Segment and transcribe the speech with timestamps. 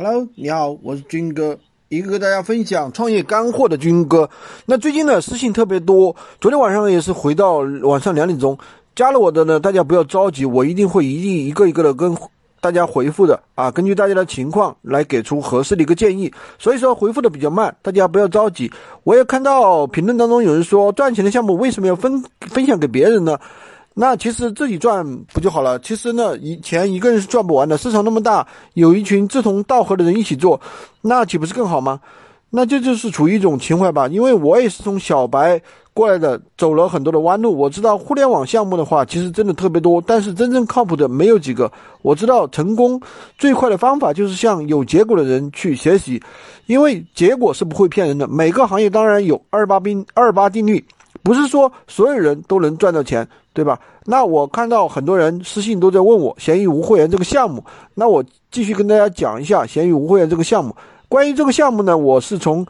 [0.00, 4.30] Hello，你好，我是军哥，一个给大家分享创业干货的军哥。
[4.64, 8.56] 那最近呢，私信特别多，昨天晚上也是回到晚上两点钟，
[8.94, 12.16] 加了我的呢，大家不要着急，我一定会一定一个一个的跟
[12.60, 16.32] 大家回复的啊，根据大家的情况来给出合适的一个建议。
[16.60, 18.70] 所以说回复的比较慢，大家不要着急。
[19.02, 23.36] 我也看到评论当中有人说，赚钱的项目为什么要分分享给别人呢？
[24.00, 25.04] 那其实自己赚
[25.34, 25.76] 不就好了？
[25.80, 27.76] 其实呢，以钱一个人是赚不完的。
[27.76, 30.60] 市场那么大，有一群志同道合的人一起做，
[31.02, 31.98] 那岂不是更好吗？
[32.48, 34.06] 那这就是处于一种情怀吧。
[34.06, 35.60] 因为我也是从小白
[35.92, 37.58] 过来的，走了很多的弯路。
[37.58, 41.68] 我知道互联网项目的话，其实真的特别多，但是真正靠谱的没有几个。
[42.02, 43.00] 我知道成功
[43.36, 46.22] 最快的方法就是向有结果的人去学习，
[46.66, 48.28] 因为结果是不会骗人的。
[48.28, 50.84] 每个行业当然有二八定二八定律。
[51.22, 53.78] 不是说所有人都能赚到钱，对吧？
[54.04, 57.62] 那我看到很多人私信都在问我闲鱼无会员这个项目，
[57.94, 60.74] 那我继续跟大家讲一下闲鱼无会员这个项目。
[61.08, 62.64] 关于这个项目呢，我是从，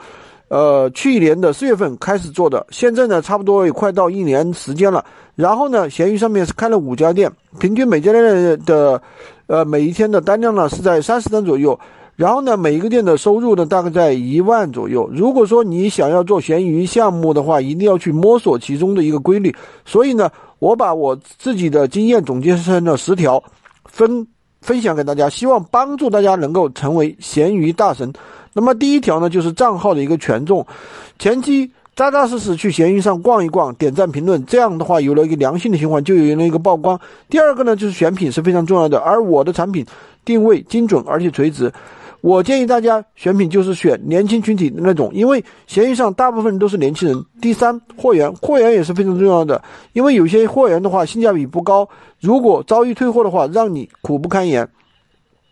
[0.49, 5.05] 呃，去年的四月份开始做的，现在呢，差不多也快到一年时间了。
[5.35, 9.01] 然后呢，闲鱼上面是开了五家店，平均每家店的，
[9.47, 11.79] 呃，每一天的单量呢是在三十单左右。
[12.19, 15.09] 然后呢，每一个店的收入呢，大概在一万左右。
[15.13, 19.55] 如果说你想要做闲鱼项目的话，一定要去摸索其中的一个规律。
[19.87, 23.41] 所以呢，我把我自己的经验总结成了十条，
[23.85, 24.27] 分
[24.61, 28.13] 分享给大家，希望帮助大家能够成为闲鱼大神。
[28.53, 30.67] 那么第一条呢，就是账号的一个权重，
[31.21, 36.99] 前期扎扎实实去闲鱼上逛一逛，点赞评论，这样的话有了一个良性的循环，就有了一个曝光。
[37.31, 39.87] 第二个呢，就是选品是非常重要的，而我的产品
[40.25, 41.73] 定位精准而且垂直。
[42.21, 47.25] 我建议大家选品就是选年轻群体的那种，因为闲鱼上大部分都是年轻人。
[47.41, 51.89] 第三，货源，货源也是非常重要的，因为有些货源的话性价比不高，
[52.21, 54.69] 如果遭遇退货的话，让你苦不堪言。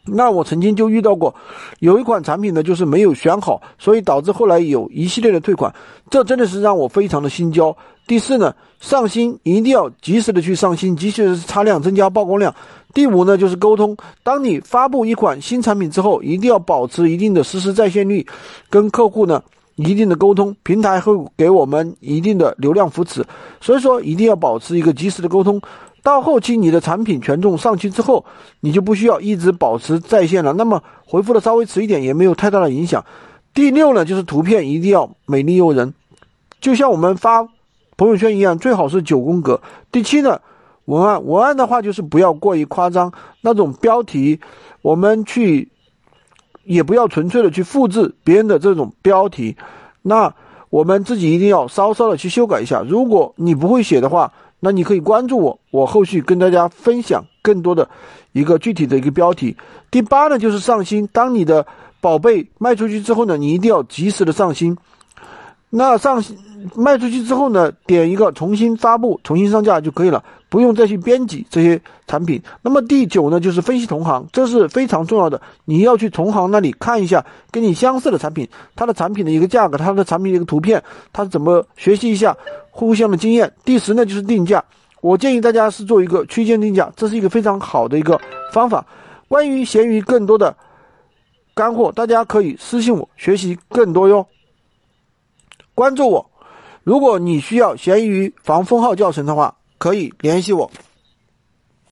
[0.08, 1.34] 那我曾经就遇到过，
[1.80, 5.74] 有一款产品呢，就是没有选好，所以导致后来有一系列的退款，
[6.10, 7.76] 这真的是让我非常的心焦。
[8.06, 12.54] 第四呢，上新一定要及时的去上新，及时的擦亮，增加曝光量。
[12.94, 18.26] 第五呢，就是沟通，当你发布一款新产品之后，一定要保持一定的实时在线率，
[18.70, 19.42] 跟客户呢
[19.74, 23.24] 一定的沟通，平台会给我们一定的流量扶持，
[23.60, 25.60] 所以说一定要保持一个及时的沟通。
[26.02, 28.24] 到后期你的产品权重上去之后，
[28.60, 33.04] 你就不需要一直保持在线了，那么回复的稍微迟一点也没有太大的影响。
[33.52, 35.92] 第六呢，就是图片一定要美丽诱人，
[36.60, 37.46] 就像我们发
[37.96, 39.60] 朋友圈一样，最好是九宫格。
[39.90, 40.40] 第七呢，
[40.86, 44.40] 文案文案的话就是不要过于夸张，那种标题
[44.82, 45.68] 我们去
[46.64, 49.56] 也不要纯粹的去复制别人的这种标题，
[50.02, 50.34] 那
[50.70, 52.82] 我们自己一定要稍稍的去修改一下。
[52.88, 57.88] 如果你不会写的话，那你可以关注我，我后续跟大家分享更多的
[58.32, 59.56] 一个具体的一个标题。
[59.90, 61.06] 第八呢，就是上新。
[61.08, 61.66] 当你的
[62.00, 64.76] 宝贝卖出去之后呢，你一定要及时的上新。
[65.68, 66.22] 那上
[66.74, 72.40] 卖出去之后呢，点一个重新发布、重新上架就可以了，不用再去编辑这些产品。
[72.62, 75.40] 那么第九呢，就是分析同行，这是非常重要的。
[75.64, 80.82] 你要去同行那里看一下跟你相似的产品，它的产品的一个价格，它的产品的一个图片，
[81.12, 82.34] 它怎么学习一下
[82.70, 83.52] 互相的经验。
[83.64, 84.64] 第十呢，就是定价，
[85.02, 88.18] 我建议大家是做一个区间定价，这是一个非常好的一个
[88.52, 88.86] 方法。
[89.28, 90.56] 关于闲鱼更多的
[91.54, 94.24] 干货，大家可以私信我学习更多哟。
[95.76, 96.30] 关注我，
[96.84, 100.70] 如果你需要闲鱼防封号教程的话，可以联系我。